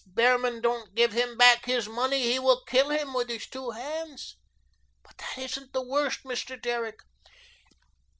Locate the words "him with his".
2.89-3.45